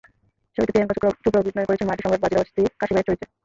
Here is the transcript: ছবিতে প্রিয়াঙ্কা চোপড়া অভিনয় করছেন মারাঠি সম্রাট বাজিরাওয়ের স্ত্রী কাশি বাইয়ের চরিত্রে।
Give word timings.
ছবিতে 0.55 0.71
প্রিয়াঙ্কা 0.87 0.95
চোপড়া 1.23 1.39
অভিনয় 1.41 1.67
করছেন 1.67 1.87
মারাঠি 1.87 2.03
সম্রাট 2.03 2.23
বাজিরাওয়ের 2.23 2.49
স্ত্রী 2.51 2.61
কাশি 2.79 2.93
বাইয়ের 2.93 3.07
চরিত্রে। 3.07 3.27